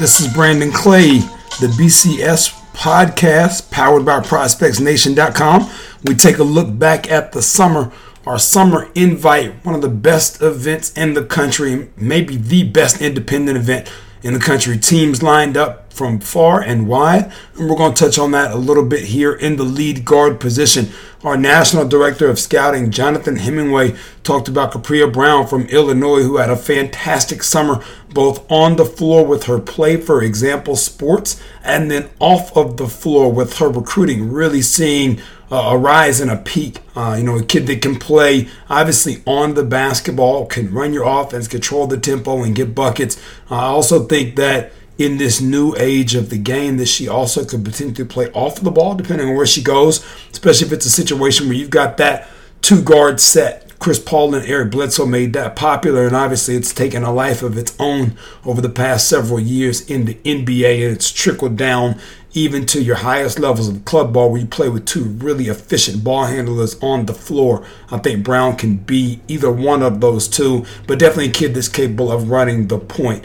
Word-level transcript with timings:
This 0.00 0.20
is 0.20 0.32
Brandon 0.32 0.72
Clay, 0.72 1.18
the 1.60 1.72
BCS 1.78 2.58
podcast 2.72 3.70
powered 3.70 4.04
by 4.04 4.20
ProspectsNation.com. 4.20 5.70
We 6.04 6.14
take 6.14 6.38
a 6.38 6.42
look 6.44 6.76
back 6.76 7.10
at 7.10 7.32
the 7.32 7.42
summer, 7.42 7.92
our 8.26 8.38
summer 8.38 8.90
invite, 8.94 9.64
one 9.64 9.74
of 9.74 9.82
the 9.82 9.88
best 9.88 10.40
events 10.40 10.92
in 10.94 11.14
the 11.14 11.24
country, 11.24 11.90
maybe 11.96 12.36
the 12.36 12.64
best 12.64 13.00
independent 13.02 13.58
event 13.58 13.92
in 14.22 14.34
the 14.34 14.40
country. 14.40 14.78
Teams 14.78 15.22
lined 15.22 15.56
up 15.56 15.81
from 15.92 16.18
far 16.20 16.60
and 16.60 16.88
wide, 16.88 17.32
and 17.56 17.68
we're 17.68 17.76
going 17.76 17.94
to 17.94 18.04
touch 18.04 18.18
on 18.18 18.30
that 18.32 18.50
a 18.50 18.56
little 18.56 18.84
bit 18.84 19.04
here 19.04 19.32
in 19.32 19.56
the 19.56 19.64
lead 19.64 20.04
guard 20.04 20.40
position. 20.40 20.88
Our 21.22 21.36
National 21.36 21.86
Director 21.86 22.28
of 22.28 22.40
Scouting, 22.40 22.90
Jonathan 22.90 23.36
Hemingway, 23.36 23.94
talked 24.24 24.48
about 24.48 24.72
Capria 24.72 25.06
Brown 25.06 25.46
from 25.46 25.66
Illinois, 25.66 26.22
who 26.22 26.38
had 26.38 26.50
a 26.50 26.56
fantastic 26.56 27.44
summer 27.44 27.84
both 28.12 28.50
on 28.50 28.76
the 28.76 28.84
floor 28.84 29.24
with 29.24 29.44
her 29.44 29.58
play 29.58 29.96
for 29.96 30.22
example 30.22 30.76
sports 30.76 31.42
and 31.62 31.90
then 31.90 32.10
off 32.18 32.54
of 32.56 32.76
the 32.76 32.88
floor 32.88 33.32
with 33.32 33.58
her 33.58 33.68
recruiting, 33.68 34.32
really 34.32 34.62
seeing 34.62 35.20
a 35.52 35.76
rise 35.76 36.18
and 36.20 36.30
a 36.30 36.36
peak. 36.36 36.78
Uh, 36.96 37.14
you 37.18 37.24
know, 37.24 37.36
a 37.36 37.44
kid 37.44 37.66
that 37.66 37.82
can 37.82 37.98
play 37.98 38.48
obviously 38.68 39.22
on 39.26 39.54
the 39.54 39.62
basketball, 39.62 40.46
can 40.46 40.72
run 40.72 40.92
your 40.92 41.06
offense, 41.06 41.46
control 41.46 41.86
the 41.86 41.98
tempo, 41.98 42.42
and 42.42 42.54
get 42.54 42.74
buckets. 42.74 43.22
I 43.50 43.64
also 43.64 44.04
think 44.04 44.36
that 44.36 44.72
in 44.98 45.18
this 45.18 45.40
new 45.40 45.74
age 45.76 46.14
of 46.14 46.30
the 46.30 46.38
game 46.38 46.76
that 46.76 46.86
she 46.86 47.08
also 47.08 47.44
could 47.44 47.64
potentially 47.64 48.06
play 48.06 48.30
off 48.32 48.58
of 48.58 48.64
the 48.64 48.70
ball 48.70 48.94
depending 48.94 49.28
on 49.28 49.36
where 49.36 49.46
she 49.46 49.62
goes, 49.62 50.04
especially 50.30 50.66
if 50.66 50.72
it's 50.72 50.86
a 50.86 50.90
situation 50.90 51.48
where 51.48 51.56
you've 51.56 51.70
got 51.70 51.96
that 51.96 52.28
two 52.60 52.82
guard 52.82 53.20
set. 53.20 53.68
Chris 53.78 53.98
Paul 53.98 54.32
and 54.36 54.46
Eric 54.46 54.70
Bledsoe 54.70 55.06
made 55.06 55.32
that 55.32 55.56
popular, 55.56 56.06
and 56.06 56.14
obviously 56.14 56.54
it's 56.54 56.72
taken 56.72 57.02
a 57.02 57.12
life 57.12 57.42
of 57.42 57.58
its 57.58 57.74
own 57.80 58.16
over 58.44 58.60
the 58.60 58.68
past 58.68 59.08
several 59.08 59.40
years 59.40 59.90
in 59.90 60.04
the 60.04 60.14
NBA, 60.24 60.84
and 60.84 60.94
it's 60.94 61.10
trickled 61.10 61.56
down 61.56 61.98
even 62.34 62.64
to 62.66 62.80
your 62.80 62.96
highest 62.96 63.38
levels 63.38 63.68
of 63.68 63.84
club 63.84 64.12
ball 64.12 64.30
where 64.30 64.40
you 64.40 64.46
play 64.46 64.68
with 64.68 64.86
two 64.86 65.04
really 65.04 65.48
efficient 65.48 66.02
ball 66.02 66.26
handlers 66.26 66.80
on 66.80 67.06
the 67.06 67.12
floor. 67.12 67.66
I 67.90 67.98
think 67.98 68.24
Brown 68.24 68.56
can 68.56 68.76
be 68.76 69.20
either 69.28 69.50
one 69.50 69.82
of 69.82 70.00
those 70.00 70.28
two, 70.28 70.64
but 70.86 70.98
definitely 70.98 71.30
a 71.30 71.32
kid 71.32 71.54
that's 71.54 71.68
capable 71.68 72.10
of 72.10 72.30
running 72.30 72.68
the 72.68 72.78
point. 72.78 73.24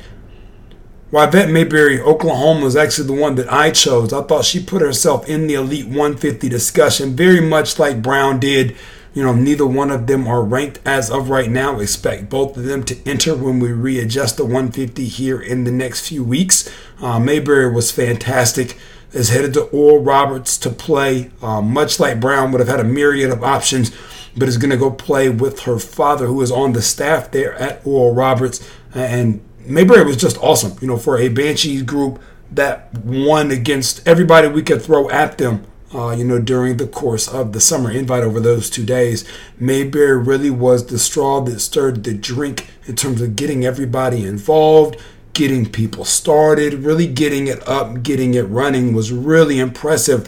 Yvette 1.12 1.50
Mayberry, 1.50 2.02
Oklahoma, 2.02 2.66
was 2.66 2.76
actually 2.76 3.08
the 3.08 3.22
one 3.22 3.36
that 3.36 3.52
I 3.52 3.72
chose. 3.72 4.12
I 4.12 4.24
thought 4.24 4.44
she 4.44 4.62
put 4.62 4.82
herself 4.82 5.28
in 5.30 5.48
the 5.48 5.54
Elite 5.54 5.86
150 5.86 6.50
discussion, 6.50 7.16
very 7.16 7.40
much 7.40 7.80
like 7.80 8.02
Brown 8.02 8.40
did. 8.40 8.76
You 9.14 9.24
know, 9.24 9.34
neither 9.34 9.66
one 9.66 9.90
of 9.90 10.06
them 10.06 10.28
are 10.28 10.44
ranked 10.44 10.80
as 10.86 11.10
of 11.10 11.30
right 11.30 11.50
now. 11.50 11.80
Expect 11.80 12.30
both 12.30 12.58
of 12.58 12.66
them 12.66 12.84
to 12.84 13.10
enter 13.10 13.36
when 13.36 13.60
we 13.60 13.72
readjust 13.72 14.36
the 14.36 14.44
150 14.44 15.06
here 15.06 15.40
in 15.40 15.64
the 15.64 15.72
next 15.72 16.08
few 16.08 16.26
weeks. 16.26 16.70
Uh, 17.02 17.20
Mayberry 17.20 17.72
was 17.74 17.90
fantastic. 17.90 18.78
Is 19.14 19.30
headed 19.30 19.54
to 19.54 19.64
Oral 19.64 20.04
Roberts 20.04 20.58
to 20.58 20.70
play, 20.70 21.32
uh, 21.42 21.62
much 21.62 22.02
like 22.02 22.20
Brown 22.20 22.52
would 22.52 22.60
have 22.60 22.68
had 22.68 22.82
a 22.82 22.84
myriad 22.84 23.32
of 23.32 23.44
options, 23.44 23.96
but 24.36 24.50
is 24.50 24.58
going 24.58 24.72
to 24.72 24.78
go 24.78 24.92
play 24.92 25.30
with 25.30 25.62
her 25.62 25.80
father, 25.80 26.28
who 26.28 26.42
is 26.42 26.52
on 26.52 26.74
the 26.74 26.82
staff 26.82 27.32
there 27.32 27.54
at 27.54 27.82
Oral 27.88 28.14
Roberts. 28.14 28.70
And 28.94 29.42
Mayberry 29.68 30.06
was 30.06 30.18
just 30.18 30.38
awesome, 30.38 30.78
you 30.82 30.88
know, 30.88 30.98
for 30.98 31.18
a 31.18 31.28
Banshees 31.28 31.84
group 31.84 32.22
that 32.52 32.94
won 33.04 33.52
against 33.52 34.08
everybody 34.08 34.48
we 34.48 34.64
could 34.64 34.82
throw 34.82 35.10
at 35.10 35.38
them. 35.38 35.66
Uh, 35.94 36.12
you 36.12 36.24
know, 36.24 36.40
during 36.40 36.78
the 36.78 36.88
course 36.88 37.30
of 37.30 37.54
the 37.54 37.62
summer 37.62 37.90
invite 37.90 38.24
over 38.24 38.40
those 38.40 38.70
two 38.70 38.86
days, 38.86 39.24
Mayberry 39.58 40.18
really 40.18 40.50
was 40.50 40.88
the 40.88 41.00
straw 41.00 41.40
that 41.42 41.62
stirred 41.62 42.04
the 42.04 42.14
drink 42.14 42.68
in 42.88 42.96
terms 42.96 43.22
of 43.22 43.38
getting 43.38 43.66
everybody 43.66 44.26
involved, 44.26 44.98
getting 45.34 45.66
people 45.70 46.04
started, 46.04 46.74
really 46.74 47.08
getting 47.08 47.48
it 47.48 47.66
up, 47.68 48.04
getting 48.04 48.34
it 48.34 48.44
running 48.44 48.94
was 48.94 49.14
really 49.14 49.60
impressive 49.60 50.28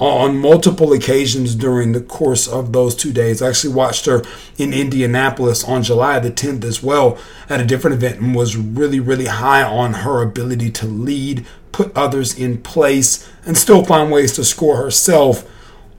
on 0.00 0.38
multiple 0.38 0.92
occasions 0.92 1.54
during 1.54 1.92
the 1.92 2.00
course 2.00 2.48
of 2.48 2.72
those 2.72 2.96
two 2.96 3.12
days. 3.12 3.42
I 3.42 3.48
actually 3.48 3.74
watched 3.74 4.06
her 4.06 4.22
in 4.56 4.72
Indianapolis 4.72 5.62
on 5.62 5.82
July 5.82 6.18
the 6.18 6.30
10th 6.30 6.64
as 6.64 6.82
well 6.82 7.18
at 7.48 7.60
a 7.60 7.66
different 7.66 7.94
event 7.94 8.20
and 8.20 8.34
was 8.34 8.56
really, 8.56 8.98
really 8.98 9.26
high 9.26 9.62
on 9.62 9.92
her 9.92 10.22
ability 10.22 10.70
to 10.70 10.86
lead, 10.86 11.46
put 11.70 11.94
others 11.94 12.36
in 12.36 12.62
place, 12.62 13.30
and 13.44 13.58
still 13.58 13.84
find 13.84 14.10
ways 14.10 14.32
to 14.32 14.44
score 14.44 14.78
herself 14.78 15.48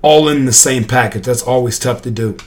all 0.02 0.28
in 0.28 0.46
the 0.46 0.54
same 0.54 0.84
package. 0.84 1.26
That's 1.26 1.44
always 1.44 1.78
tough 1.78 2.02
to 2.02 2.12
do. 2.12 2.38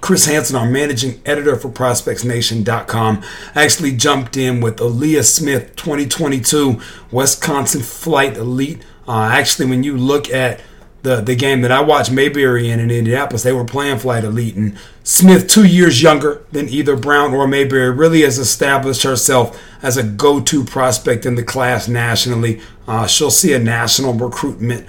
Chris 0.00 0.24
Hansen, 0.24 0.56
our 0.56 0.68
managing 0.68 1.20
editor 1.26 1.56
for 1.56 1.68
ProspectsNation.com, 1.68 3.22
actually 3.54 3.92
jumped 3.92 4.36
in 4.36 4.62
with 4.62 4.78
Aaliyah 4.78 5.24
Smith 5.24 5.76
2022 5.76 6.80
Wisconsin 7.10 7.82
Flight 7.82 8.38
Elite. 8.38 8.82
Uh, 9.10 9.28
actually, 9.32 9.66
when 9.66 9.82
you 9.82 9.96
look 9.96 10.30
at 10.30 10.60
the 11.02 11.16
the 11.16 11.34
game 11.34 11.62
that 11.62 11.72
I 11.72 11.80
watched 11.80 12.12
Mayberry 12.12 12.70
in 12.70 12.78
in 12.78 12.92
Indianapolis, 12.92 13.42
they 13.42 13.52
were 13.52 13.64
playing 13.64 13.98
Flight 13.98 14.22
Elite, 14.22 14.54
and 14.54 14.78
Smith, 15.02 15.48
two 15.48 15.64
years 15.64 16.00
younger 16.00 16.44
than 16.52 16.68
either 16.68 16.94
Brown 16.94 17.34
or 17.34 17.48
Mayberry, 17.48 17.90
really 17.90 18.20
has 18.22 18.38
established 18.38 19.02
herself 19.02 19.60
as 19.82 19.96
a 19.96 20.04
go-to 20.04 20.62
prospect 20.62 21.26
in 21.26 21.34
the 21.34 21.42
class 21.42 21.88
nationally. 21.88 22.60
Uh, 22.86 23.08
she'll 23.08 23.32
see 23.32 23.52
a 23.52 23.58
national 23.58 24.12
recruitment, 24.12 24.86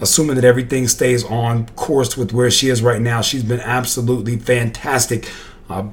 assuming 0.00 0.34
that 0.34 0.44
everything 0.44 0.88
stays 0.88 1.24
on 1.26 1.66
course 1.76 2.16
with 2.16 2.32
where 2.32 2.50
she 2.50 2.70
is 2.70 2.82
right 2.82 3.00
now. 3.00 3.20
She's 3.20 3.44
been 3.44 3.60
absolutely 3.60 4.36
fantastic. 4.36 5.30
Uh, 5.68 5.90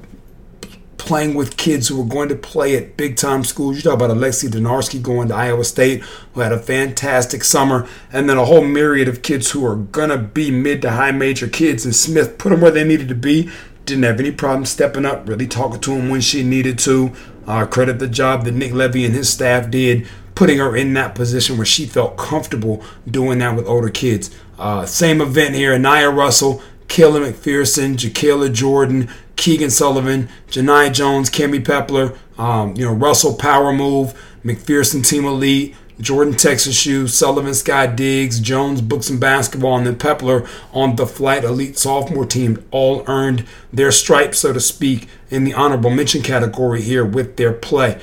playing 1.08 1.32
with 1.32 1.56
kids 1.56 1.88
who 1.88 1.98
are 2.02 2.04
going 2.04 2.28
to 2.28 2.34
play 2.34 2.76
at 2.76 2.94
big 2.98 3.16
time 3.16 3.42
schools. 3.42 3.76
You 3.76 3.82
talk 3.82 3.94
about 3.94 4.10
Alexi 4.10 4.50
Donarski 4.50 5.02
going 5.02 5.28
to 5.28 5.34
Iowa 5.34 5.64
State, 5.64 6.02
who 6.34 6.42
had 6.42 6.52
a 6.52 6.58
fantastic 6.58 7.44
summer, 7.44 7.88
and 8.12 8.28
then 8.28 8.36
a 8.36 8.44
whole 8.44 8.62
myriad 8.62 9.08
of 9.08 9.22
kids 9.22 9.50
who 9.52 9.64
are 9.64 9.74
going 9.76 10.10
to 10.10 10.18
be 10.18 10.50
mid 10.50 10.82
to 10.82 10.90
high 10.90 11.12
major 11.12 11.48
kids. 11.48 11.86
And 11.86 11.96
Smith 11.96 12.36
put 12.36 12.50
them 12.50 12.60
where 12.60 12.70
they 12.70 12.84
needed 12.84 13.08
to 13.08 13.14
be. 13.14 13.50
Didn't 13.86 14.04
have 14.04 14.20
any 14.20 14.30
problem 14.30 14.66
stepping 14.66 15.06
up, 15.06 15.26
really 15.26 15.46
talking 15.46 15.80
to 15.80 15.94
them 15.96 16.10
when 16.10 16.20
she 16.20 16.42
needed 16.42 16.78
to. 16.80 17.12
Uh, 17.46 17.64
credit 17.64 17.98
the 17.98 18.06
job 18.06 18.44
that 18.44 18.52
Nick 18.52 18.74
Levy 18.74 19.06
and 19.06 19.14
his 19.14 19.30
staff 19.30 19.70
did, 19.70 20.06
putting 20.34 20.58
her 20.58 20.76
in 20.76 20.92
that 20.92 21.14
position 21.14 21.56
where 21.56 21.64
she 21.64 21.86
felt 21.86 22.18
comfortable 22.18 22.84
doing 23.10 23.38
that 23.38 23.56
with 23.56 23.66
older 23.66 23.88
kids. 23.88 24.30
Uh, 24.58 24.84
same 24.84 25.22
event 25.22 25.54
here, 25.54 25.72
Anaya 25.72 26.10
Russell, 26.10 26.62
Kayla 26.88 27.32
McPherson, 27.32 27.96
Jaquela 27.96 28.52
Jordan, 28.52 29.08
Keegan 29.38 29.70
Sullivan, 29.70 30.28
Janai 30.48 30.92
Jones, 30.92 31.30
Kimmy 31.30 31.64
Pepler, 31.64 32.18
um, 32.38 32.76
you 32.76 32.84
know, 32.84 32.92
Russell 32.92 33.34
Power 33.34 33.72
Move, 33.72 34.12
McPherson 34.44 35.06
Team 35.06 35.24
Elite, 35.24 35.74
Jordan 36.00 36.34
Texas 36.34 36.76
Shoe, 36.76 37.08
Sullivan 37.08 37.54
Sky 37.54 37.86
Diggs, 37.86 38.40
Jones 38.40 38.80
Books 38.80 39.08
and 39.10 39.18
Basketball, 39.18 39.78
and 39.78 39.86
then 39.86 39.96
Pepler 39.96 40.48
on 40.72 40.96
the 40.96 41.06
Flight 41.06 41.44
Elite 41.44 41.78
Sophomore 41.78 42.26
team 42.26 42.64
all 42.70 43.04
earned 43.06 43.46
their 43.72 43.90
stripes, 43.90 44.38
so 44.38 44.52
to 44.52 44.60
speak, 44.60 45.08
in 45.30 45.44
the 45.44 45.54
honorable 45.54 45.90
mention 45.90 46.22
category 46.22 46.82
here 46.82 47.04
with 47.04 47.36
their 47.36 47.52
play. 47.52 48.00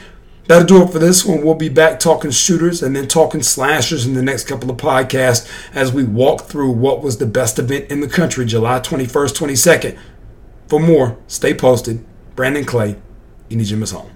That'll 0.48 0.68
do 0.68 0.84
it 0.84 0.92
for 0.92 1.00
this 1.00 1.26
one. 1.26 1.44
We'll 1.44 1.56
be 1.56 1.70
back 1.70 2.00
talking 2.00 2.30
shooters 2.32 2.84
and 2.84 2.96
then 2.96 3.08
talking 3.08 3.42
slashers 3.42 4.06
in 4.06 4.14
the 4.14 4.22
next 4.22 4.48
couple 4.48 4.70
of 4.70 4.78
podcasts 4.78 5.50
as 5.74 5.92
we 5.92 6.04
walk 6.04 6.44
through 6.44 6.72
what 6.72 7.02
was 7.02 7.18
the 7.18 7.26
best 7.26 7.58
event 7.58 7.90
in 7.90 8.02
the 8.02 8.08
country, 8.08 8.46
July 8.46 8.80
21st, 8.80 9.36
22nd. 9.36 9.98
For 10.68 10.80
more, 10.80 11.18
stay 11.28 11.54
posted. 11.54 12.04
Brandon 12.36 12.66
Clay, 12.66 12.96
need 13.58 13.68
your 13.68 13.80
miss 13.80 13.92
home. 13.92 14.15